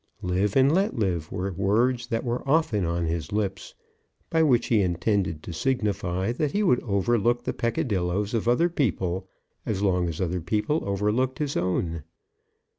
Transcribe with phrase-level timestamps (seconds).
[0.23, 3.75] Live and let live, were words that were often on his lips;
[4.31, 9.29] by which he intended to signify that he would overlook the peccadilloes of other people,
[9.63, 12.01] as long as other people overlooked his own.